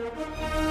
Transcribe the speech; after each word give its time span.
Thank 0.00 0.62
you. 0.62 0.67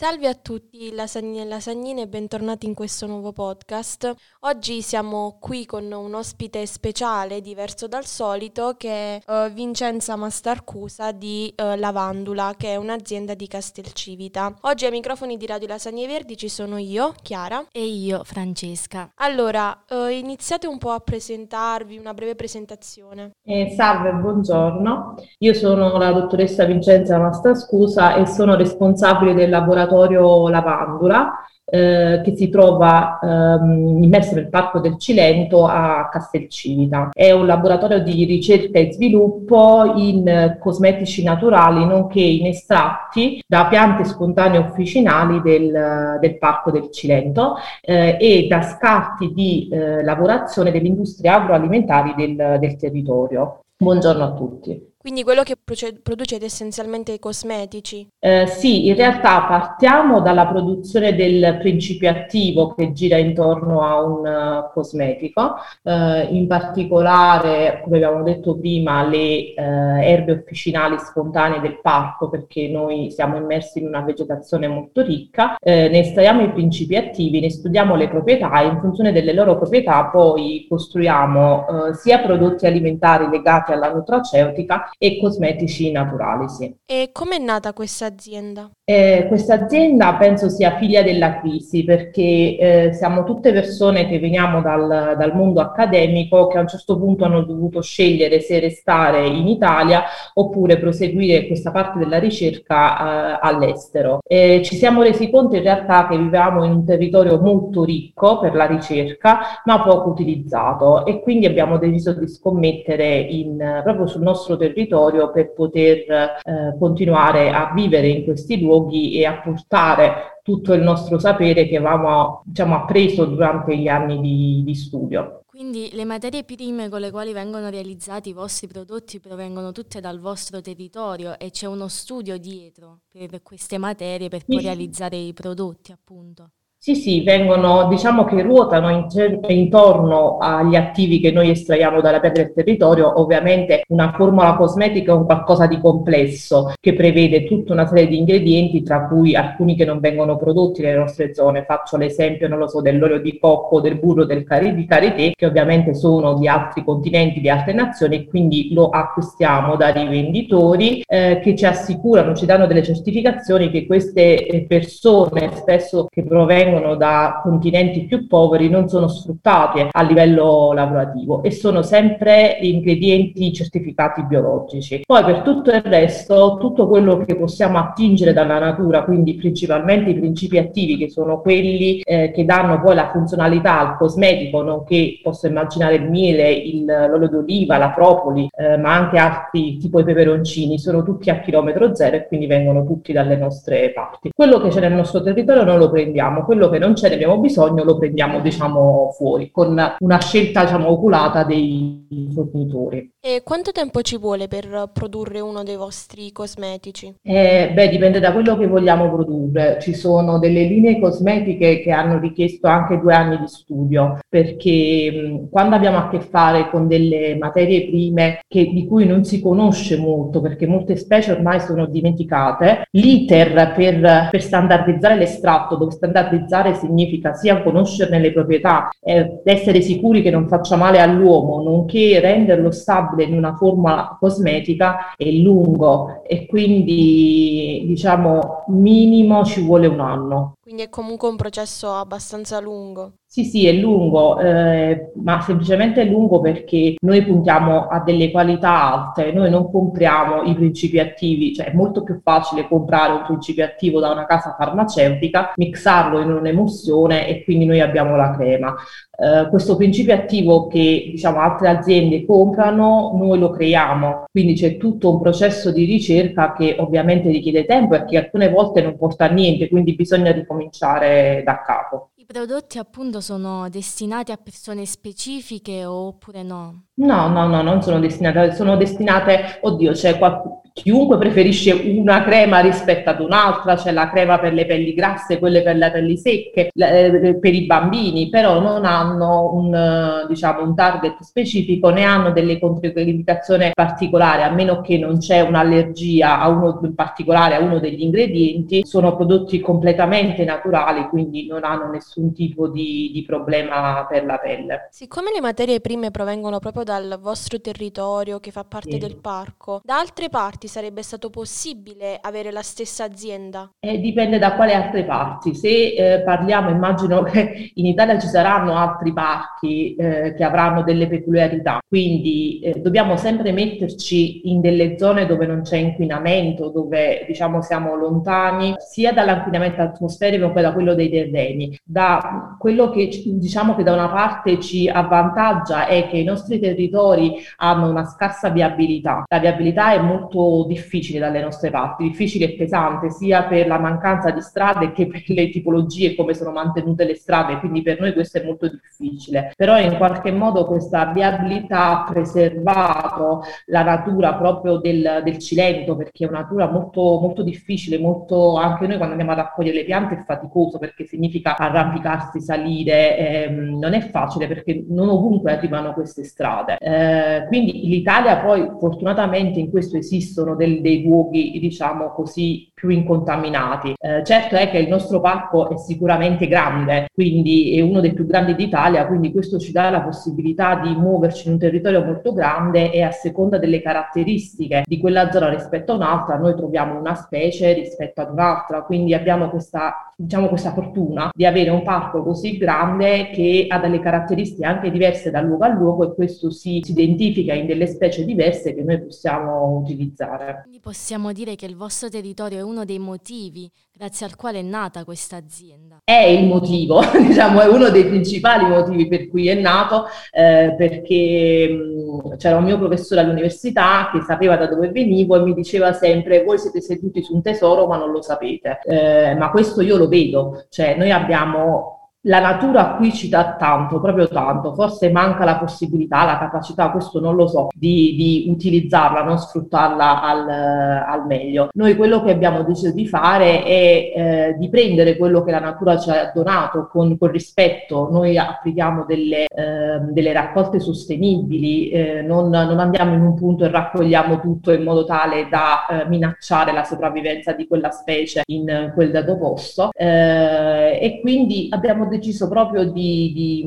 Salve 0.00 0.28
a 0.28 0.34
tutti 0.34 0.94
lasagnini 0.94 1.42
e 1.42 1.44
lasagnine 1.44 2.00
e 2.00 2.08
bentornati 2.08 2.64
in 2.64 2.72
questo 2.72 3.06
nuovo 3.06 3.32
podcast. 3.32 4.14
Oggi 4.46 4.80
siamo 4.80 5.36
qui 5.38 5.66
con 5.66 5.92
un 5.92 6.14
ospite 6.14 6.64
speciale, 6.64 7.42
diverso 7.42 7.86
dal 7.86 8.06
solito, 8.06 8.76
che 8.78 8.88
è 8.88 9.20
uh, 9.26 9.52
Vincenza 9.52 10.16
Mastarcusa 10.16 11.12
di 11.12 11.52
uh, 11.54 11.78
Lavandula, 11.78 12.54
che 12.56 12.68
è 12.68 12.76
un'azienda 12.76 13.34
di 13.34 13.46
Castelcivita. 13.46 14.54
Oggi 14.62 14.86
ai 14.86 14.90
microfoni 14.90 15.36
di 15.36 15.44
Radio 15.44 15.68
Lasagne 15.68 16.06
Verdi 16.06 16.34
ci 16.38 16.48
sono 16.48 16.78
io, 16.78 17.12
Chiara. 17.20 17.66
E 17.70 17.84
io, 17.84 18.22
Francesca. 18.24 19.10
Allora, 19.16 19.84
uh, 19.86 20.06
iniziate 20.06 20.66
un 20.66 20.78
po' 20.78 20.92
a 20.92 21.00
presentarvi, 21.00 21.98
una 21.98 22.14
breve 22.14 22.36
presentazione. 22.36 23.32
Eh, 23.44 23.74
salve, 23.76 24.12
buongiorno. 24.12 25.16
Io 25.40 25.52
sono 25.52 25.98
la 25.98 26.10
dottoressa 26.10 26.64
Vincenza 26.64 27.18
Mastarcusa 27.18 28.14
e 28.14 28.24
sono 28.24 28.56
responsabile 28.56 29.34
del 29.34 29.50
laboratorio 29.50 29.88
laboratorio 29.90 30.48
Lavandula 30.48 31.44
eh, 31.64 32.20
che 32.24 32.34
si 32.36 32.48
trova 32.48 33.18
ehm, 33.22 34.02
immerso 34.02 34.34
nel 34.34 34.48
Parco 34.48 34.80
del 34.80 34.98
Cilento 34.98 35.66
a 35.66 36.08
Castelcivita. 36.10 37.10
È 37.12 37.30
un 37.30 37.46
laboratorio 37.46 38.00
di 38.00 38.24
ricerca 38.24 38.78
e 38.78 38.92
sviluppo 38.92 39.92
in 39.94 40.56
cosmetici 40.58 41.22
naturali 41.22 41.84
nonché 41.84 42.20
in 42.20 42.46
estratti 42.46 43.40
da 43.46 43.66
piante 43.66 44.04
spontanee 44.04 44.58
officinali 44.58 45.40
del, 45.42 46.18
del 46.20 46.38
Parco 46.38 46.72
del 46.72 46.90
Cilento 46.90 47.56
eh, 47.82 48.16
e 48.20 48.46
da 48.48 48.62
scarti 48.62 49.32
di 49.32 49.68
eh, 49.70 50.02
lavorazione 50.02 50.72
delle 50.72 50.88
industrie 50.88 51.30
agroalimentari 51.30 52.14
del, 52.16 52.58
del 52.58 52.76
territorio. 52.76 53.60
Buongiorno 53.76 54.24
a 54.24 54.32
tutti. 54.32 54.89
Quindi 55.00 55.22
quello 55.22 55.42
che 55.42 55.56
producete 55.56 56.44
essenzialmente 56.44 57.12
i 57.12 57.18
cosmetici? 57.18 58.06
Eh, 58.18 58.46
sì, 58.46 58.86
in 58.86 58.96
realtà 58.96 59.44
partiamo 59.44 60.20
dalla 60.20 60.46
produzione 60.46 61.14
del 61.14 61.56
principio 61.58 62.10
attivo 62.10 62.74
che 62.74 62.92
gira 62.92 63.16
intorno 63.16 63.80
a 63.80 63.98
un 64.02 64.26
uh, 64.26 64.70
cosmetico, 64.74 65.54
uh, 65.84 66.34
in 66.34 66.46
particolare, 66.46 67.80
come 67.82 67.96
abbiamo 67.96 68.22
detto 68.22 68.58
prima, 68.58 69.02
le 69.08 69.54
uh, 69.56 70.02
erbe 70.02 70.32
officinali 70.32 70.98
spontanee 70.98 71.60
del 71.60 71.80
parco, 71.80 72.28
perché 72.28 72.68
noi 72.68 73.10
siamo 73.10 73.38
immersi 73.38 73.78
in 73.78 73.86
una 73.86 74.02
vegetazione 74.02 74.68
molto 74.68 75.00
ricca, 75.00 75.56
ne 75.62 75.98
estraiamo 75.98 76.42
i 76.42 76.52
principi 76.52 76.96
attivi, 76.96 77.40
ne 77.40 77.48
studiamo 77.48 77.96
le 77.96 78.10
proprietà 78.10 78.60
e 78.60 78.66
in 78.66 78.80
funzione 78.80 79.12
delle 79.12 79.32
loro 79.32 79.56
proprietà 79.56 80.04
poi 80.08 80.66
costruiamo 80.68 81.92
sia 81.94 82.18
prodotti 82.18 82.66
alimentari 82.66 83.30
legati 83.30 83.72
alla 83.72 83.90
nutraceutica, 83.90 84.89
e 84.98 85.18
cosmetici 85.18 85.90
naturali. 85.90 86.48
Sì. 86.48 86.74
E 86.86 87.10
com'è 87.12 87.38
nata 87.38 87.72
questa 87.72 88.06
azienda? 88.06 88.70
Eh, 88.84 89.26
questa 89.28 89.54
azienda 89.54 90.14
penso 90.16 90.48
sia 90.48 90.76
figlia 90.76 91.02
della 91.02 91.38
crisi 91.38 91.84
perché 91.84 92.56
eh, 92.58 92.90
siamo 92.92 93.22
tutte 93.22 93.52
persone 93.52 94.08
che 94.08 94.18
veniamo 94.18 94.60
dal, 94.60 95.14
dal, 95.16 95.34
mondo 95.34 95.60
accademico 95.60 96.48
che 96.48 96.58
a 96.58 96.62
un 96.62 96.66
certo 96.66 96.98
punto 96.98 97.24
hanno 97.24 97.42
dovuto 97.42 97.82
scegliere 97.82 98.40
se 98.40 98.58
restare 98.58 99.26
in 99.28 99.46
Italia 99.46 100.02
oppure 100.34 100.78
proseguire 100.78 101.46
questa 101.46 101.70
parte 101.70 102.00
della 102.00 102.18
ricerca 102.18 103.36
eh, 103.36 103.38
all'estero. 103.40 104.18
ci 104.26 104.74
siamo 104.74 105.02
resi 105.02 105.30
conto 105.30 105.54
in 105.54 105.62
realtà 105.62 106.08
che 106.08 106.18
vivevamo 106.18 106.64
in 106.64 106.72
un 106.72 106.84
territorio 106.84 107.38
molto 107.38 107.84
ricco 107.84 108.40
per 108.40 108.54
la 108.54 108.66
ricerca 108.66 109.38
ma 109.66 109.82
poco 109.82 110.10
utilizzato 110.10 111.06
e 111.06 111.20
quindi 111.20 111.46
abbiamo 111.46 111.78
deciso 111.78 112.12
di 112.12 112.26
scommettere 112.26 113.18
in, 113.20 113.80
proprio 113.84 114.08
sul 114.08 114.22
nostro 114.22 114.56
territorio 114.56 114.78
per 114.86 115.52
poter 115.52 115.98
eh, 116.10 116.76
continuare 116.78 117.50
a 117.50 117.72
vivere 117.74 118.08
in 118.08 118.24
questi 118.24 118.60
luoghi 118.60 119.18
e 119.18 119.26
a 119.26 119.40
portare 119.40 120.40
tutto 120.42 120.72
il 120.72 120.82
nostro 120.82 121.18
sapere 121.18 121.66
che 121.66 121.76
avevamo 121.76 122.42
diciamo, 122.44 122.74
appreso 122.74 123.24
durante 123.24 123.76
gli 123.76 123.88
anni 123.88 124.20
di, 124.20 124.62
di 124.64 124.74
studio. 124.74 125.42
Quindi 125.46 125.90
le 125.92 126.04
materie 126.04 126.44
prime 126.44 126.88
con 126.88 127.00
le 127.00 127.10
quali 127.10 127.32
vengono 127.32 127.68
realizzati 127.68 128.30
i 128.30 128.32
vostri 128.32 128.66
prodotti 128.66 129.20
provengono 129.20 129.72
tutte 129.72 130.00
dal 130.00 130.18
vostro 130.18 130.60
territorio 130.60 131.38
e 131.38 131.50
c'è 131.50 131.66
uno 131.66 131.88
studio 131.88 132.38
dietro 132.38 133.00
per 133.10 133.42
queste 133.42 133.76
materie 133.76 134.28
per 134.28 134.44
poi 134.44 134.62
realizzare 134.62 135.16
i 135.16 135.34
prodotti, 135.34 135.92
appunto. 135.92 136.52
Sì, 136.82 136.94
sì, 136.94 137.22
vengono, 137.22 137.88
diciamo 137.88 138.24
che 138.24 138.40
ruotano 138.40 138.88
in, 138.88 139.06
intorno 139.48 140.38
agli 140.38 140.76
attivi 140.76 141.20
che 141.20 141.30
noi 141.30 141.50
estraiamo 141.50 142.00
dalla 142.00 142.20
pietra 142.20 142.42
del 142.42 142.54
territorio. 142.54 143.20
Ovviamente 143.20 143.82
una 143.88 144.14
formula 144.16 144.54
cosmetica 144.56 145.12
è 145.12 145.14
un 145.14 145.26
qualcosa 145.26 145.66
di 145.66 145.78
complesso 145.78 146.72
che 146.80 146.94
prevede 146.94 147.44
tutta 147.44 147.74
una 147.74 147.86
serie 147.86 148.06
di 148.06 148.16
ingredienti, 148.16 148.82
tra 148.82 149.08
cui 149.08 149.34
alcuni 149.34 149.76
che 149.76 149.84
non 149.84 150.00
vengono 150.00 150.38
prodotti 150.38 150.80
nelle 150.80 150.96
nostre 150.96 151.34
zone. 151.34 151.66
Faccio 151.66 151.98
l'esempio, 151.98 152.48
non 152.48 152.56
lo 152.56 152.66
so, 152.66 152.80
dell'olio 152.80 153.20
di 153.20 153.38
cocco, 153.38 153.82
del 153.82 153.98
burro 153.98 154.24
del 154.24 154.44
cari- 154.44 154.74
di 154.74 154.86
karité, 154.86 155.32
che 155.36 155.44
ovviamente 155.44 155.92
sono 155.92 156.38
di 156.38 156.48
altri 156.48 156.82
continenti, 156.82 157.42
di 157.42 157.50
altre 157.50 157.74
nazioni, 157.74 158.24
quindi 158.24 158.72
lo 158.72 158.88
acquistiamo 158.88 159.76
da 159.76 159.90
rivenditori 159.90 161.02
eh, 161.06 161.40
che 161.42 161.54
ci 161.54 161.66
assicurano, 161.66 162.34
ci 162.34 162.46
danno 162.46 162.66
delle 162.66 162.82
certificazioni 162.82 163.70
che 163.70 163.84
queste 163.84 164.46
eh, 164.46 164.64
persone, 164.64 165.50
spesso 165.56 166.06
che 166.08 166.22
provengono 166.22 166.68
vengono 166.70 166.94
da 166.94 167.40
continenti 167.42 168.04
più 168.04 168.26
poveri 168.26 168.68
non 168.68 168.88
sono 168.88 169.08
sfruttati 169.08 169.88
a 169.90 170.02
livello 170.02 170.72
lavorativo 170.72 171.42
e 171.42 171.50
sono 171.50 171.82
sempre 171.82 172.58
ingredienti 172.60 173.52
certificati 173.52 174.22
biologici. 174.22 175.02
Poi 175.04 175.24
per 175.24 175.40
tutto 175.40 175.72
il 175.72 175.82
resto, 175.82 176.56
tutto 176.60 176.86
quello 176.86 177.18
che 177.18 177.36
possiamo 177.36 177.78
attingere 177.78 178.32
dalla 178.32 178.58
natura, 178.58 179.02
quindi 179.02 179.34
principalmente 179.34 180.10
i 180.10 180.18
principi 180.18 180.58
attivi 180.58 180.96
che 180.96 181.10
sono 181.10 181.40
quelli 181.40 182.00
eh, 182.00 182.30
che 182.32 182.44
danno 182.44 182.80
poi 182.80 182.94
la 182.94 183.10
funzionalità 183.10 183.80
al 183.80 183.96
cosmetico, 183.96 184.62
nonché 184.62 185.18
posso 185.22 185.46
immaginare 185.48 185.96
il 185.96 186.08
miele, 186.08 186.50
il, 186.52 186.84
l'olio 186.84 187.28
d'oliva, 187.28 187.76
la 187.76 187.90
propoli, 187.90 188.48
eh, 188.56 188.76
ma 188.76 188.94
anche 188.94 189.18
altri 189.18 189.76
tipo 189.78 189.98
i 190.00 190.04
peperoncini, 190.04 190.78
sono 190.78 191.02
tutti 191.02 191.30
a 191.30 191.40
chilometro 191.40 191.94
zero 191.94 192.16
e 192.16 192.26
quindi 192.26 192.46
vengono 192.46 192.84
tutti 192.84 193.12
dalle 193.12 193.36
nostre 193.36 193.90
parti. 193.92 194.30
Quello 194.34 194.60
che 194.60 194.68
c'è 194.68 194.80
nel 194.80 194.92
nostro 194.92 195.22
territorio 195.22 195.64
non 195.64 195.78
lo 195.78 195.90
prendiamo, 195.90 196.44
quello 196.44 196.59
quello 196.60 196.68
che 196.68 196.78
non 196.78 196.94
ce 196.94 197.08
ne 197.08 197.14
abbiamo 197.14 197.38
bisogno 197.38 197.84
lo 197.84 197.96
prendiamo 197.96 198.40
diciamo 198.40 199.12
fuori 199.16 199.50
con 199.50 199.96
una 199.98 200.20
scelta 200.20 200.62
diciamo 200.62 200.90
oculata 200.90 201.44
dei 201.44 202.06
fornitori. 202.34 203.12
E 203.22 203.42
quanto 203.44 203.70
tempo 203.70 204.00
ci 204.02 204.16
vuole 204.16 204.48
per 204.48 204.90
produrre 204.92 205.40
uno 205.40 205.62
dei 205.62 205.76
vostri 205.76 206.32
cosmetici? 206.32 207.14
Eh, 207.22 207.70
beh, 207.72 207.88
dipende 207.88 208.18
da 208.18 208.32
quello 208.32 208.56
che 208.56 208.66
vogliamo 208.66 209.10
produrre. 209.10 209.78
Ci 209.80 209.94
sono 209.94 210.38
delle 210.38 210.64
linee 210.64 210.98
cosmetiche 210.98 211.80
che 211.80 211.90
hanno 211.90 212.18
richiesto 212.18 212.66
anche 212.66 212.98
due 212.98 213.14
anni 213.14 213.38
di 213.38 213.46
studio, 213.46 214.18
perché 214.26 215.10
mh, 215.12 215.50
quando 215.50 215.76
abbiamo 215.76 215.98
a 215.98 216.08
che 216.08 216.20
fare 216.20 216.70
con 216.70 216.88
delle 216.88 217.36
materie 217.36 217.88
prime 217.88 218.40
che, 218.48 218.64
di 218.64 218.86
cui 218.86 219.04
non 219.04 219.24
si 219.24 219.40
conosce 219.40 219.98
molto, 219.98 220.40
perché 220.40 220.66
molte 220.66 220.96
specie 220.96 221.32
ormai 221.32 221.60
sono 221.60 221.86
dimenticate, 221.86 222.88
l'iter 222.92 223.74
per, 223.76 224.28
per 224.30 224.42
standardizzare 224.42 225.16
l'estratto, 225.16 225.76
dove 225.76 225.90
standardizzare 225.90 226.48
significa 226.74 227.34
sia 227.34 227.62
conoscerne 227.62 228.18
le 228.18 228.32
proprietà, 228.32 228.88
eh, 229.00 229.40
essere 229.44 229.80
sicuri 229.80 230.22
che 230.22 230.30
non 230.30 230.48
faccia 230.48 230.76
male 230.76 231.00
all'uomo, 231.00 231.62
nonché 231.62 232.20
renderlo 232.20 232.70
stabile 232.70 233.24
in 233.24 233.34
una 233.34 233.54
forma 233.56 234.16
cosmetica 234.18 235.14
è 235.16 235.30
lungo 235.30 236.22
e 236.26 236.46
quindi 236.46 237.84
diciamo 237.86 238.64
minimo 238.68 239.44
ci 239.44 239.62
vuole 239.62 239.86
un 239.86 240.00
anno. 240.00 240.54
Quindi 240.60 240.82
è 240.82 240.88
comunque 240.88 241.28
un 241.28 241.36
processo 241.36 241.92
abbastanza 241.92 242.60
lungo. 242.60 243.12
Sì, 243.32 243.44
sì, 243.44 243.64
è 243.68 243.72
lungo, 243.72 244.40
eh, 244.40 245.12
ma 245.22 245.40
semplicemente 245.40 246.02
è 246.02 246.04
lungo 246.04 246.40
perché 246.40 246.96
noi 247.00 247.24
puntiamo 247.24 247.86
a 247.86 248.00
delle 248.00 248.32
qualità 248.32 248.92
alte, 248.92 249.30
noi 249.30 249.48
non 249.48 249.70
compriamo 249.70 250.42
i 250.42 250.54
principi 250.56 250.98
attivi, 250.98 251.54
cioè 251.54 251.66
è 251.66 251.72
molto 251.72 252.02
più 252.02 252.20
facile 252.24 252.66
comprare 252.66 253.12
un 253.12 253.22
principio 253.24 253.64
attivo 253.64 254.00
da 254.00 254.10
una 254.10 254.26
casa 254.26 254.56
farmaceutica, 254.58 255.52
mixarlo 255.54 256.20
in 256.20 256.32
un'emulsione 256.32 257.28
e 257.28 257.44
quindi 257.44 257.66
noi 257.66 257.78
abbiamo 257.80 258.16
la 258.16 258.32
crema. 258.34 258.74
Eh, 259.16 259.48
questo 259.48 259.76
principio 259.76 260.12
attivo 260.14 260.66
che 260.66 261.10
diciamo 261.12 261.38
altre 261.38 261.68
aziende 261.68 262.26
comprano, 262.26 263.12
noi 263.14 263.38
lo 263.38 263.50
creiamo, 263.50 264.24
quindi 264.28 264.54
c'è 264.54 264.76
tutto 264.76 265.08
un 265.08 265.20
processo 265.20 265.70
di 265.70 265.84
ricerca 265.84 266.52
che 266.52 266.74
ovviamente 266.80 267.28
richiede 267.30 267.64
tempo 267.64 267.94
e 267.94 268.04
che 268.06 268.16
alcune 268.18 268.48
volte 268.50 268.82
non 268.82 268.96
porta 268.96 269.26
a 269.26 269.28
niente, 269.28 269.68
quindi 269.68 269.94
bisogna 269.94 270.32
ricominciare 270.32 271.42
da 271.44 271.62
capo 271.62 272.09
prodotti 272.30 272.78
appunto 272.78 273.20
sono 273.20 273.68
destinati 273.68 274.30
a 274.30 274.36
persone 274.36 274.86
specifiche 274.86 275.84
oppure 275.84 276.44
no? 276.44 276.84
No, 276.94 277.28
no, 277.28 277.48
no, 277.48 277.60
non 277.60 277.82
sono 277.82 277.98
destinate, 277.98 278.54
sono 278.54 278.76
destinate, 278.76 279.58
oddio, 279.62 279.90
c'è 279.90 280.16
qualcuno 280.16 280.59
chiunque 280.82 281.18
preferisce 281.18 281.72
una 281.72 282.24
crema 282.24 282.60
rispetto 282.60 283.10
ad 283.10 283.20
un'altra, 283.20 283.74
c'è 283.74 283.92
la 283.92 284.08
crema 284.08 284.38
per 284.38 284.54
le 284.54 284.64
pelli 284.64 284.94
grasse, 284.94 285.38
quelle 285.38 285.62
per 285.62 285.76
le 285.76 285.90
pelli 285.90 286.16
secche, 286.16 286.70
eh, 286.74 287.38
per 287.38 287.54
i 287.54 287.66
bambini, 287.66 288.30
però 288.30 288.60
non 288.60 288.84
hanno 288.84 289.52
un, 289.54 290.24
diciamo, 290.26 290.62
un 290.62 290.74
target 290.74 291.20
specifico, 291.20 291.90
né 291.90 292.04
hanno 292.04 292.32
delle 292.32 292.58
controindicazioni 292.58 293.70
particolari, 293.74 294.42
a 294.42 294.50
meno 294.50 294.80
che 294.80 294.96
non 294.98 295.18
c'è 295.18 295.40
un'allergia 295.40 296.40
a 296.40 296.48
uno 296.48 296.80
particolare 296.94 297.56
a 297.56 297.60
uno 297.60 297.78
degli 297.78 298.02
ingredienti, 298.02 298.84
sono 298.84 299.16
prodotti 299.16 299.60
completamente 299.60 300.44
naturali, 300.44 301.08
quindi 301.08 301.46
non 301.46 301.64
hanno 301.64 301.90
nessun 301.90 302.32
tipo 302.32 302.68
di, 302.68 303.10
di 303.12 303.22
problema 303.24 304.06
per 304.08 304.24
la 304.24 304.38
pelle. 304.38 304.88
Siccome 304.90 305.30
le 305.32 305.40
materie 305.40 305.80
prime 305.80 306.10
provengono 306.10 306.58
proprio 306.58 306.84
dal 306.84 307.18
vostro 307.20 307.60
territorio 307.60 308.40
che 308.40 308.50
fa 308.50 308.64
parte 308.64 308.92
sì. 308.92 308.98
del 308.98 309.16
parco, 309.16 309.80
da 309.84 309.98
altre 309.98 310.28
parti 310.28 310.68
sarebbe 310.70 311.02
stato 311.02 311.30
possibile 311.30 312.16
avere 312.20 312.52
la 312.52 312.62
stessa 312.62 313.02
azienda? 313.04 313.72
Eh, 313.80 313.98
dipende 313.98 314.38
da 314.38 314.54
quale 314.54 314.72
altre 314.72 315.04
parti. 315.04 315.54
Se 315.54 315.68
eh, 315.68 316.22
parliamo, 316.22 316.70
immagino 316.70 317.22
che 317.22 317.72
in 317.74 317.86
Italia 317.86 318.18
ci 318.18 318.28
saranno 318.28 318.76
altri 318.76 319.12
parchi 319.12 319.96
eh, 319.96 320.32
che 320.34 320.44
avranno 320.44 320.84
delle 320.84 321.08
peculiarità, 321.08 321.80
quindi 321.86 322.60
eh, 322.60 322.80
dobbiamo 322.80 323.16
sempre 323.16 323.50
metterci 323.50 324.48
in 324.48 324.60
delle 324.60 324.96
zone 324.96 325.26
dove 325.26 325.44
non 325.44 325.62
c'è 325.62 325.76
inquinamento, 325.76 326.68
dove 326.68 327.24
diciamo 327.26 327.60
siamo 327.62 327.96
lontani 327.96 328.74
sia 328.78 329.12
dall'inquinamento 329.12 329.82
atmosferico 329.82 330.52
che 330.52 330.62
da 330.62 330.72
quello 330.72 330.94
dei 330.94 331.10
terreni. 331.10 331.76
Da 331.84 332.56
quello 332.60 332.90
che 332.90 333.08
diciamo 333.24 333.74
che 333.74 333.82
da 333.82 333.92
una 333.92 334.08
parte 334.08 334.60
ci 334.60 334.88
avvantaggia 334.88 335.86
è 335.86 336.06
che 336.08 336.18
i 336.18 336.24
nostri 336.24 336.60
territori 336.60 337.34
hanno 337.56 337.90
una 337.90 338.04
scarsa 338.04 338.50
viabilità. 338.50 339.24
La 339.26 339.40
viabilità 339.40 339.94
è 339.94 339.98
molto 340.00 340.49
difficile 340.66 341.18
dalle 341.18 341.40
nostre 341.40 341.70
parti, 341.70 342.04
difficile 342.04 342.46
e 342.46 342.56
pesante 342.56 343.10
sia 343.10 343.44
per 343.44 343.66
la 343.66 343.78
mancanza 343.78 344.30
di 344.30 344.40
strade 344.40 344.92
che 344.92 345.06
per 345.06 345.22
le 345.26 345.48
tipologie 345.50 346.14
come 346.14 346.34
sono 346.34 346.50
mantenute 346.50 347.04
le 347.04 347.14
strade, 347.14 347.58
quindi 347.58 347.82
per 347.82 348.00
noi 348.00 348.12
questo 348.12 348.38
è 348.38 348.44
molto 348.44 348.68
difficile. 348.68 349.52
Però 349.56 349.78
in 349.78 349.96
qualche 349.96 350.32
modo 350.32 350.66
questa 350.66 351.06
viabilità 351.12 352.00
ha 352.00 352.10
preservato 352.10 353.42
la 353.66 353.82
natura 353.82 354.34
proprio 354.34 354.78
del, 354.78 355.22
del 355.24 355.38
Cilento, 355.38 355.96
perché 355.96 356.24
è 356.24 356.28
una 356.28 356.40
natura 356.40 356.70
molto, 356.70 357.18
molto 357.20 357.42
difficile, 357.42 357.98
molto, 357.98 358.56
anche 358.56 358.86
noi 358.86 358.96
quando 358.96 359.14
andiamo 359.14 359.32
ad 359.32 359.38
accogliere 359.38 359.78
le 359.78 359.84
piante 359.84 360.14
è 360.14 360.24
faticoso 360.24 360.78
perché 360.78 361.04
significa 361.04 361.56
arrampicarsi, 361.56 362.40
salire, 362.40 363.16
ehm, 363.18 363.78
non 363.78 363.94
è 363.94 364.00
facile 364.00 364.46
perché 364.46 364.84
non 364.88 365.08
ovunque 365.08 365.52
arrivano 365.52 365.92
queste 365.92 366.24
strade. 366.24 366.76
Eh, 366.78 367.46
quindi 367.48 367.86
l'Italia 367.86 368.38
poi 368.38 368.68
fortunatamente 368.78 369.58
in 369.58 369.70
questo 369.70 369.96
esistono 369.96 370.39
sono 370.40 370.56
del, 370.56 370.80
dei 370.80 371.02
luoghi, 371.02 371.58
diciamo 371.60 372.12
così, 372.12 372.70
più 372.74 372.88
incontaminati. 372.88 373.94
Eh, 373.98 374.24
certo 374.24 374.56
è 374.56 374.70
che 374.70 374.78
il 374.78 374.88
nostro 374.88 375.20
parco 375.20 375.68
è 375.70 375.76
sicuramente 375.76 376.48
grande, 376.48 377.08
quindi 377.12 377.76
è 377.76 377.82
uno 377.82 378.00
dei 378.00 378.14
più 378.14 378.24
grandi 378.24 378.54
d'Italia, 378.54 379.06
quindi 379.06 379.32
questo 379.32 379.58
ci 379.58 379.70
dà 379.70 379.90
la 379.90 380.00
possibilità 380.00 380.76
di 380.76 380.94
muoverci 380.94 381.46
in 381.46 381.54
un 381.54 381.58
territorio 381.58 382.02
molto 382.02 382.32
grande 382.32 382.90
e 382.90 383.02
a 383.02 383.10
seconda 383.10 383.58
delle 383.58 383.82
caratteristiche 383.82 384.82
di 384.86 384.98
quella 384.98 385.30
zona 385.30 385.50
rispetto 385.50 385.92
a 385.92 385.96
un'altra, 385.96 386.38
noi 386.38 386.54
troviamo 386.54 386.98
una 386.98 387.14
specie 387.14 387.74
rispetto 387.74 388.22
ad 388.22 388.30
un'altra, 388.30 388.82
quindi 388.82 389.12
abbiamo 389.12 389.50
questa, 389.50 390.12
diciamo, 390.16 390.48
questa 390.48 390.72
fortuna 390.72 391.30
di 391.34 391.44
avere 391.44 391.68
un 391.68 391.82
parco 391.82 392.22
così 392.22 392.56
grande 392.56 393.28
che 393.30 393.66
ha 393.68 393.78
delle 393.78 394.00
caratteristiche 394.00 394.64
anche 394.64 394.90
diverse 394.90 395.30
da 395.30 395.42
luogo 395.42 395.64
a 395.64 395.68
luogo 395.68 396.10
e 396.10 396.14
questo 396.14 396.50
si, 396.50 396.80
si 396.82 396.92
identifica 396.92 397.52
in 397.52 397.66
delle 397.66 397.86
specie 397.86 398.24
diverse 398.24 398.74
che 398.74 398.82
noi 398.82 399.02
possiamo 399.02 399.76
utilizzare. 399.76 400.29
Quindi 400.62 400.80
possiamo 400.80 401.32
dire 401.32 401.56
che 401.56 401.66
il 401.66 401.76
vostro 401.76 402.08
territorio 402.08 402.58
è 402.58 402.62
uno 402.62 402.84
dei 402.84 402.98
motivi 402.98 403.70
grazie 403.92 404.26
al 404.26 404.36
quale 404.36 404.60
è 404.60 404.62
nata 404.62 405.04
questa 405.04 405.36
azienda. 405.36 405.98
È 406.04 406.22
il 406.22 406.46
motivo, 406.46 407.00
diciamo, 407.18 407.60
è 407.60 407.66
uno 407.66 407.90
dei 407.90 408.06
principali 408.06 408.64
motivi 408.66 409.08
per 409.08 409.28
cui 409.28 409.48
è 409.48 409.54
nato, 409.54 410.06
eh, 410.30 410.74
perché 410.76 411.68
mh, 411.68 412.36
c'era 412.36 412.56
un 412.56 412.64
mio 412.64 412.78
professore 412.78 413.20
all'università 413.20 414.08
che 414.12 414.22
sapeva 414.22 414.56
da 414.56 414.66
dove 414.66 414.90
venivo 414.90 415.36
e 415.36 415.40
mi 415.40 415.52
diceva 415.52 415.92
sempre 415.92 416.44
voi 416.44 416.58
siete 416.58 416.80
seduti 416.80 417.22
su 417.22 417.34
un 417.34 417.42
tesoro 417.42 417.86
ma 417.86 417.96
non 417.96 418.10
lo 418.10 418.22
sapete. 418.22 418.80
Eh, 418.84 419.34
ma 419.34 419.50
questo 419.50 419.82
io 419.82 419.96
lo 419.96 420.08
vedo, 420.08 420.64
cioè 420.70 420.96
noi 420.96 421.10
abbiamo 421.10 421.99
la 422.24 422.40
natura 422.40 422.96
qui 422.96 423.12
ci 423.12 423.28
dà 423.30 423.56
tanto, 423.58 423.98
proprio 423.98 424.28
tanto, 424.28 424.74
forse 424.74 425.10
manca 425.10 425.44
la 425.44 425.56
possibilità, 425.56 426.24
la 426.24 426.38
capacità, 426.38 426.90
questo 426.90 427.18
non 427.18 427.34
lo 427.34 427.46
so, 427.46 427.68
di, 427.74 428.14
di 428.14 428.46
utilizzarla, 428.50 429.22
non 429.22 429.38
sfruttarla 429.38 430.22
al, 430.22 430.48
al, 430.48 431.26
meglio. 431.26 431.70
Noi 431.72 431.96
quello 431.96 432.22
che 432.22 432.30
abbiamo 432.30 432.62
deciso 432.62 432.92
di 432.92 433.06
fare 433.06 433.62
è 433.62 434.12
eh, 434.14 434.56
di 434.58 434.68
prendere 434.68 435.16
quello 435.16 435.42
che 435.42 435.50
la 435.50 435.60
natura 435.60 435.98
ci 435.98 436.10
ha 436.10 436.30
donato 436.34 436.88
con, 436.88 437.16
con 437.16 437.30
rispetto, 437.30 438.08
noi 438.10 438.36
applichiamo 438.36 439.04
delle, 439.06 439.46
eh, 439.46 440.00
delle 440.10 440.32
raccolte 440.32 440.78
sostenibili, 440.78 441.88
eh, 441.88 442.22
non, 442.22 442.50
non, 442.50 442.78
andiamo 442.78 443.14
in 443.14 443.22
un 443.22 443.34
punto 443.34 443.64
e 443.64 443.70
raccogliamo 443.70 444.40
tutto 444.40 444.72
in 444.72 444.82
modo 444.82 445.04
tale 445.04 445.48
da 445.48 445.86
eh, 445.86 446.08
minacciare 446.08 446.72
la 446.72 446.84
sopravvivenza 446.84 447.52
di 447.52 447.66
quella 447.66 447.90
specie 447.90 448.42
in 448.46 448.92
quel 448.94 449.10
dato 449.10 449.38
posto. 449.38 449.90
Eh, 449.94 450.98
e 451.00 451.20
quindi 451.22 451.68
abbiamo 451.70 452.08
deciso 452.10 452.48
proprio 452.48 452.84
di, 452.84 453.32
di, 453.32 453.64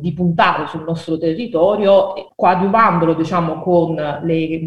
di 0.00 0.12
puntare 0.14 0.66
sul 0.68 0.84
nostro 0.84 1.18
territorio, 1.18 2.14
coadiuvandolo 2.34 3.12
diciamo, 3.12 3.60
con 3.60 3.94
le, 3.94 4.60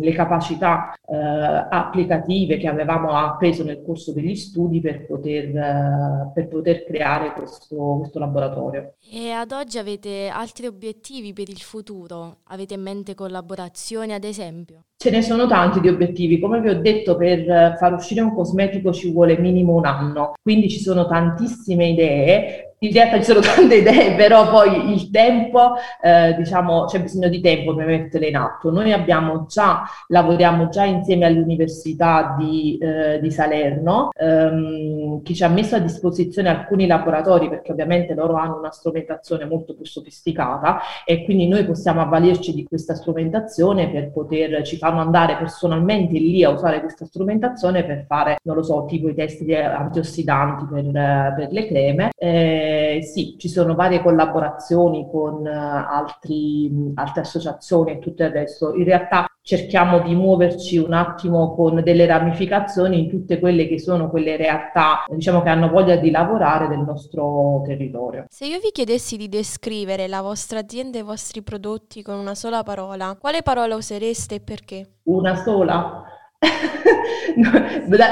le 0.00 0.12
capacità 0.12 0.92
eh, 1.06 1.16
applicative 1.16 2.56
che 2.56 2.66
avevamo 2.66 3.10
appreso 3.10 3.62
nel 3.62 3.82
corso 3.84 4.12
degli 4.12 4.34
studi 4.34 4.80
per 4.80 5.06
poter, 5.06 5.56
eh, 5.56 6.30
per 6.34 6.48
poter 6.48 6.84
creare 6.84 7.32
questo, 7.32 7.96
questo 7.98 8.18
laboratorio. 8.18 8.94
E 9.12 9.30
ad 9.30 9.52
oggi 9.52 9.78
avete 9.78 10.28
altri 10.28 10.66
obiettivi 10.66 11.32
per 11.32 11.48
il 11.48 11.60
futuro? 11.60 12.38
Avete 12.48 12.74
in 12.74 12.82
mente 12.82 13.14
collaborazioni 13.14 14.12
ad 14.12 14.24
esempio? 14.24 14.84
Ce 14.96 15.10
ne 15.10 15.22
sono 15.22 15.46
tanti 15.46 15.80
di 15.80 15.88
obiettivi, 15.88 16.38
come 16.38 16.60
vi 16.60 16.68
ho 16.68 16.78
detto 16.78 17.16
per 17.16 17.76
far 17.78 17.94
uscire 17.94 18.20
un 18.20 18.34
cosmetico 18.34 18.92
ci 18.92 19.10
vuole 19.10 19.38
minimo 19.38 19.74
un 19.74 19.86
anno, 19.86 20.34
quindi 20.42 20.68
ci 20.68 20.78
sono 20.78 21.06
tantissime 21.06 21.88
idee, 21.88 22.69
in 22.82 22.92
realtà 22.92 23.18
ci 23.18 23.24
sono 23.24 23.40
tante 23.44 23.76
idee, 23.76 24.14
però 24.14 24.48
poi 24.48 24.92
il 24.92 25.10
tempo, 25.10 25.74
eh, 26.00 26.34
diciamo, 26.36 26.84
c'è 26.84 27.00
bisogno 27.00 27.28
di 27.28 27.40
tempo 27.40 27.74
per 27.74 27.86
metterle 27.86 28.28
in 28.28 28.36
atto. 28.36 28.70
Noi 28.70 28.92
abbiamo 28.92 29.46
già, 29.46 29.82
lavoriamo 30.08 30.68
già 30.68 30.84
insieme 30.84 31.26
all'Università 31.26 32.36
di, 32.38 32.78
eh, 32.80 33.20
di 33.20 33.30
Salerno, 33.30 34.10
ehm, 34.16 35.22
che 35.22 35.34
ci 35.34 35.44
ha 35.44 35.48
messo 35.48 35.76
a 35.76 35.78
disposizione 35.78 36.48
alcuni 36.48 36.86
laboratori, 36.86 37.48
perché 37.48 37.72
ovviamente 37.72 38.14
loro 38.14 38.36
hanno 38.36 38.58
una 38.58 38.70
strumentazione 38.70 39.44
molto 39.44 39.74
più 39.74 39.84
sofisticata 39.84 40.80
e 41.04 41.24
quindi 41.24 41.48
noi 41.48 41.66
possiamo 41.66 42.00
avvalerci 42.00 42.54
di 42.54 42.64
questa 42.64 42.94
strumentazione 42.94 43.90
per 43.90 44.10
poter, 44.10 44.62
ci 44.62 44.76
fanno 44.76 45.00
andare 45.00 45.36
personalmente 45.36 46.18
lì 46.18 46.42
a 46.44 46.50
usare 46.50 46.80
questa 46.80 47.04
strumentazione 47.04 47.84
per 47.84 48.04
fare, 48.06 48.38
non 48.44 48.56
lo 48.56 48.62
so, 48.62 48.86
tipo 48.86 49.08
i 49.08 49.14
test 49.14 49.42
antiossidanti 49.50 50.64
per, 50.70 51.34
per 51.36 51.48
le 51.50 51.66
creme. 51.66 52.10
Eh, 52.16 52.68
eh, 52.70 53.02
sì, 53.02 53.36
ci 53.38 53.48
sono 53.48 53.74
varie 53.74 54.02
collaborazioni 54.02 55.08
con 55.10 55.44
uh, 55.44 55.48
altri, 55.48 56.92
altre 56.94 57.22
associazioni 57.22 57.92
e 57.92 57.98
tutto 57.98 58.22
il 58.22 58.30
resto. 58.30 58.74
In 58.74 58.84
realtà 58.84 59.26
cerchiamo 59.42 60.00
di 60.00 60.14
muoverci 60.14 60.76
un 60.78 60.92
attimo 60.92 61.54
con 61.54 61.82
delle 61.82 62.06
ramificazioni 62.06 63.00
in 63.00 63.08
tutte 63.08 63.40
quelle 63.40 63.66
che 63.66 63.80
sono 63.80 64.08
quelle 64.08 64.36
realtà, 64.36 65.04
diciamo 65.08 65.42
che 65.42 65.48
hanno 65.48 65.70
voglia 65.70 65.96
di 65.96 66.10
lavorare 66.10 66.68
del 66.68 66.80
nostro 66.80 67.62
territorio. 67.66 68.26
Se 68.28 68.46
io 68.46 68.60
vi 68.60 68.70
chiedessi 68.70 69.16
di 69.16 69.28
descrivere 69.28 70.06
la 70.06 70.20
vostra 70.20 70.60
azienda 70.60 70.98
e 70.98 71.00
i 71.00 71.04
vostri 71.04 71.42
prodotti 71.42 72.02
con 72.02 72.16
una 72.16 72.34
sola 72.34 72.62
parola, 72.62 73.16
quale 73.18 73.42
parola 73.42 73.74
usereste 73.74 74.36
e 74.36 74.40
perché? 74.40 74.86
Una 75.04 75.34
sola? 75.36 76.04
no, 77.36 77.50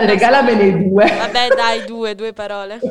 regalamene 0.06 0.88
due. 0.88 1.04
Vabbè, 1.06 1.48
dai, 1.54 1.86
due, 1.86 2.14
due 2.14 2.32
parole. 2.32 2.78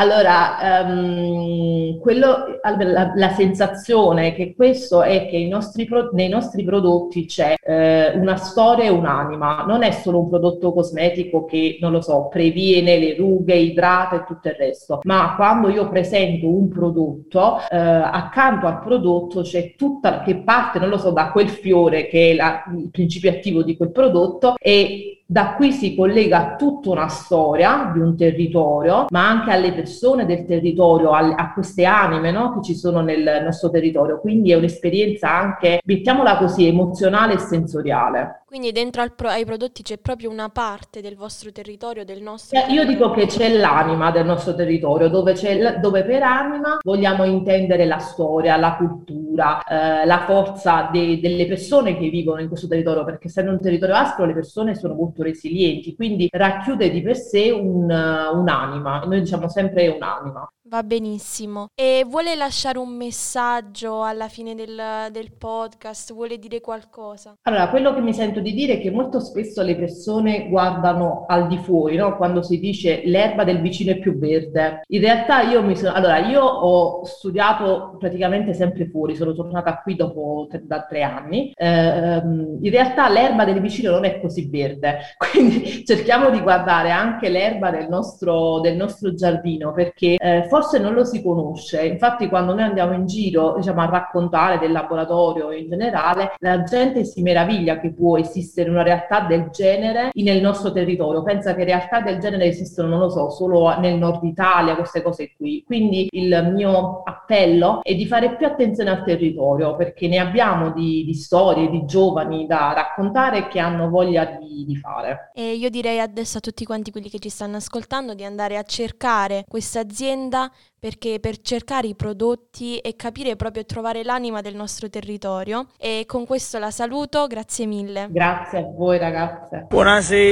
Allora, 0.00 0.84
um, 0.86 1.98
quello, 1.98 2.60
la, 2.62 3.12
la, 3.16 3.28
sensazione 3.30 4.32
che 4.32 4.54
questo 4.54 5.02
è 5.02 5.26
che 5.26 5.44
nostri 5.48 5.86
pro, 5.86 6.10
nei 6.12 6.28
nostri 6.28 6.62
prodotti 6.62 7.24
c'è 7.24 7.56
eh, 7.60 8.12
una 8.14 8.36
storia 8.36 8.84
e 8.84 8.90
un'anima, 8.90 9.64
non 9.66 9.82
è 9.82 9.90
solo 9.90 10.20
un 10.20 10.28
prodotto 10.28 10.72
cosmetico 10.72 11.44
che, 11.46 11.78
non 11.80 11.90
lo 11.90 12.00
so, 12.00 12.28
previene 12.28 12.96
le 12.96 13.16
rughe, 13.16 13.56
idrata 13.56 14.20
e 14.20 14.24
tutto 14.24 14.46
il 14.46 14.54
resto, 14.54 15.00
ma 15.02 15.34
quando 15.34 15.68
io 15.68 15.88
presento 15.88 16.46
un 16.46 16.68
prodotto, 16.68 17.58
eh, 17.68 17.76
accanto 17.76 18.68
al 18.68 18.78
prodotto 18.78 19.40
c'è 19.40 19.74
tutta, 19.74 20.22
che 20.22 20.36
parte, 20.36 20.78
non 20.78 20.90
lo 20.90 20.98
so, 20.98 21.10
da 21.10 21.32
quel 21.32 21.48
fiore 21.48 22.06
che 22.06 22.30
è 22.30 22.34
la, 22.36 22.62
il 22.72 22.90
principio 22.92 23.30
attivo 23.30 23.64
di 23.64 23.76
quel 23.76 23.90
prodotto 23.90 24.54
e 24.60 25.17
Da 25.30 25.56
qui 25.56 25.72
si 25.72 25.94
collega 25.94 26.54
tutta 26.56 26.88
una 26.88 27.08
storia 27.08 27.90
di 27.92 27.98
un 27.98 28.16
territorio, 28.16 29.08
ma 29.10 29.28
anche 29.28 29.50
alle 29.50 29.74
persone 29.74 30.24
del 30.24 30.46
territorio, 30.46 31.10
a, 31.10 31.34
a 31.34 31.52
queste 31.52 31.84
anime 31.84 32.30
no, 32.30 32.54
che 32.54 32.62
ci 32.62 32.74
sono 32.74 33.02
nel 33.02 33.42
nostro 33.44 33.68
territorio. 33.68 34.20
Quindi 34.20 34.52
è 34.52 34.54
un'esperienza 34.54 35.30
anche, 35.30 35.80
mettiamola 35.84 36.38
così, 36.38 36.66
emozionale 36.66 37.34
e 37.34 37.38
sensoriale. 37.40 38.44
Quindi 38.46 38.72
dentro 38.72 39.04
pro- 39.14 39.28
ai 39.28 39.44
prodotti 39.44 39.82
c'è 39.82 39.98
proprio 39.98 40.30
una 40.30 40.48
parte 40.48 41.02
del 41.02 41.14
vostro 41.14 41.52
territorio, 41.52 42.06
del 42.06 42.22
nostro... 42.22 42.58
Eh, 42.58 42.72
io 42.72 42.86
dico 42.86 43.10
che 43.10 43.26
c'è 43.26 43.54
l'anima 43.54 44.10
del 44.10 44.24
nostro 44.24 44.54
territorio, 44.54 45.10
dove, 45.10 45.34
dove 45.78 46.04
per 46.04 46.22
anima 46.22 46.78
vogliamo 46.82 47.24
intendere 47.24 47.84
la 47.84 47.98
storia, 47.98 48.56
la 48.56 48.76
cultura, 48.76 49.27
eh, 49.38 50.04
la 50.06 50.20
forza 50.26 50.88
de- 50.92 51.18
delle 51.20 51.46
persone 51.46 51.96
che 51.96 52.08
vivono 52.08 52.40
in 52.40 52.48
questo 52.48 52.66
territorio, 52.68 53.04
perché 53.04 53.28
essendo 53.28 53.50
un 53.52 53.60
territorio 53.60 53.94
aspro 53.94 54.24
le 54.24 54.34
persone 54.34 54.74
sono 54.74 54.94
molto 54.94 55.22
resilienti, 55.22 55.94
quindi 55.94 56.28
racchiude 56.30 56.90
di 56.90 57.02
per 57.02 57.16
sé 57.16 57.50
un, 57.50 57.84
un'anima, 57.84 59.00
noi 59.04 59.20
diciamo 59.20 59.48
sempre 59.48 59.88
un'anima. 59.88 60.50
Va 60.68 60.82
benissimo. 60.82 61.68
E 61.74 62.04
vuole 62.06 62.34
lasciare 62.34 62.76
un 62.76 62.90
messaggio 62.90 64.04
alla 64.04 64.28
fine 64.28 64.54
del, 64.54 65.08
del, 65.10 65.32
podcast? 65.32 66.12
Vuole 66.12 66.38
dire 66.38 66.60
qualcosa? 66.60 67.36
Allora, 67.44 67.70
quello 67.70 67.94
che 67.94 68.02
mi 68.02 68.12
sento 68.12 68.40
di 68.40 68.52
dire 68.52 68.74
è 68.74 68.80
che 68.80 68.90
molto 68.90 69.18
spesso 69.18 69.62
le 69.62 69.76
persone 69.76 70.46
guardano 70.50 71.24
al 71.26 71.46
di 71.46 71.56
fuori, 71.56 71.96
no? 71.96 72.18
Quando 72.18 72.42
si 72.42 72.58
dice 72.58 73.00
l'erba 73.06 73.44
del 73.44 73.62
vicino 73.62 73.92
è 73.92 73.98
più 73.98 74.18
verde. 74.18 74.82
In 74.88 75.00
realtà 75.00 75.40
io 75.40 75.62
mi 75.62 75.74
sono... 75.74 75.94
Allora, 75.94 76.18
io 76.18 76.42
ho 76.42 77.02
studiato 77.06 77.96
praticamente 77.98 78.52
sempre 78.52 78.90
fuori, 78.90 79.16
sono 79.16 79.32
tornata 79.32 79.80
qui 79.80 79.96
dopo 79.96 80.48
da 80.64 80.82
tre 80.82 81.02
anni. 81.02 81.50
Eh, 81.54 82.16
in 82.18 82.70
realtà 82.70 83.08
l'erba 83.08 83.46
del 83.46 83.62
vicino 83.62 83.92
non 83.92 84.04
è 84.04 84.20
così 84.20 84.50
verde, 84.50 84.98
quindi 85.16 85.82
cerchiamo 85.86 86.28
di 86.28 86.40
guardare 86.40 86.90
anche 86.90 87.30
l'erba 87.30 87.70
del 87.70 87.88
nostro, 87.88 88.60
del 88.60 88.76
nostro 88.76 89.14
giardino, 89.14 89.72
perché 89.72 90.16
eh, 90.16 90.46
forse 90.58 90.78
non 90.80 90.92
lo 90.92 91.04
si 91.04 91.22
conosce. 91.22 91.86
Infatti, 91.86 92.28
quando 92.28 92.52
noi 92.52 92.64
andiamo 92.64 92.92
in 92.92 93.06
giro 93.06 93.54
diciamo, 93.56 93.80
a 93.80 93.86
raccontare 93.86 94.58
del 94.58 94.72
laboratorio 94.72 95.52
in 95.52 95.68
generale, 95.68 96.34
la 96.38 96.64
gente 96.64 97.04
si 97.04 97.22
meraviglia 97.22 97.78
che 97.78 97.92
può 97.92 98.18
esistere 98.18 98.68
una 98.68 98.82
realtà 98.82 99.20
del 99.20 99.50
genere 99.50 100.10
nel 100.12 100.40
nostro 100.40 100.72
territorio. 100.72 101.22
Pensa 101.22 101.54
che 101.54 101.62
realtà 101.62 102.00
del 102.00 102.18
genere 102.18 102.46
esistono, 102.46 102.88
non 102.88 102.98
lo 102.98 103.08
so, 103.08 103.30
solo 103.30 103.78
nel 103.78 103.96
nord 103.98 104.24
Italia, 104.24 104.74
queste 104.74 105.00
cose 105.00 105.32
qui. 105.36 105.62
Quindi 105.64 106.08
il 106.10 106.50
mio 106.52 107.02
appello 107.04 107.80
è 107.82 107.94
di 107.94 108.06
fare 108.06 108.34
più 108.34 108.46
attenzione 108.46 108.90
al 108.90 109.04
territorio, 109.04 109.76
perché 109.76 110.08
ne 110.08 110.18
abbiamo 110.18 110.72
di, 110.72 111.04
di 111.04 111.14
storie, 111.14 111.70
di 111.70 111.84
giovani 111.84 112.46
da 112.46 112.72
raccontare 112.72 113.46
che 113.46 113.60
hanno 113.60 113.88
voglia 113.88 114.24
di, 114.24 114.64
di 114.66 114.76
fare. 114.76 115.30
E 115.34 115.52
io 115.52 115.70
direi 115.70 116.00
adesso 116.00 116.38
a 116.38 116.40
tutti 116.40 116.64
quanti 116.64 116.90
quelli 116.90 117.08
che 117.08 117.20
ci 117.20 117.28
stanno 117.28 117.56
ascoltando 117.58 118.14
di 118.14 118.24
andare 118.24 118.56
a 118.56 118.62
cercare 118.64 119.44
questa 119.46 119.78
azienda 119.80 120.47
perché 120.78 121.18
per 121.20 121.40
cercare 121.40 121.86
i 121.88 121.94
prodotti 121.94 122.78
e 122.78 122.96
capire 122.96 123.36
proprio 123.36 123.62
e 123.62 123.64
trovare 123.64 124.04
l'anima 124.04 124.40
del 124.40 124.54
nostro 124.54 124.88
territorio. 124.88 125.66
E 125.78 126.04
con 126.06 126.26
questo 126.26 126.58
la 126.58 126.70
saluto, 126.70 127.26
grazie 127.26 127.66
mille. 127.66 128.08
Grazie 128.10 128.58
a 128.58 128.62
voi 128.62 128.98
ragazze. 128.98 129.66
Buonasera. 129.68 130.26